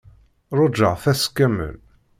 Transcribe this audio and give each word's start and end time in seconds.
Ṛujaɣ-t 0.57 1.05
ass 1.11 1.23
kamel. 1.35 1.75